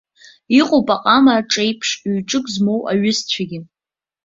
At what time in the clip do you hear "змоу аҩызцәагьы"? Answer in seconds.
2.53-3.59